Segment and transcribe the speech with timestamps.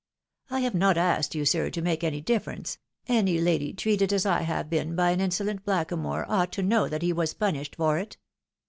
[0.49, 4.41] "I have not asked you, sir, to make any differenfce; any lady, treated as I
[4.41, 8.17] have been by an insolent blackamoor, ought to know that he was punished for it."